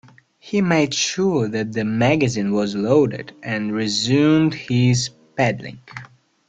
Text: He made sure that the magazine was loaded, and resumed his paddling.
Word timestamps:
He 0.39 0.61
made 0.61 0.95
sure 0.95 1.47
that 1.49 1.73
the 1.73 1.83
magazine 1.83 2.53
was 2.53 2.75
loaded, 2.75 3.35
and 3.43 3.71
resumed 3.71 4.55
his 4.55 5.11
paddling. 5.37 5.79